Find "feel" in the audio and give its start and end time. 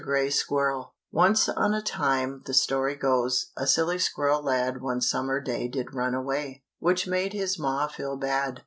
7.87-8.17